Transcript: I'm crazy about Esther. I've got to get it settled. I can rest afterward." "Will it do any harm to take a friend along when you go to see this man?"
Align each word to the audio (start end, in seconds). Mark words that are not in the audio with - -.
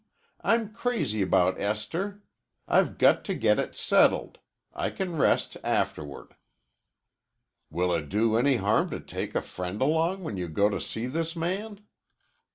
I'm 0.43 0.73
crazy 0.73 1.21
about 1.21 1.59
Esther. 1.61 2.23
I've 2.67 2.97
got 2.97 3.23
to 3.25 3.35
get 3.35 3.59
it 3.59 3.77
settled. 3.77 4.39
I 4.73 4.89
can 4.89 5.15
rest 5.15 5.57
afterward." 5.63 6.33
"Will 7.69 7.93
it 7.93 8.09
do 8.09 8.35
any 8.35 8.55
harm 8.55 8.89
to 8.89 8.99
take 8.99 9.35
a 9.35 9.43
friend 9.43 9.79
along 9.79 10.23
when 10.23 10.37
you 10.37 10.47
go 10.47 10.69
to 10.69 10.81
see 10.81 11.05
this 11.05 11.35
man?" 11.35 11.81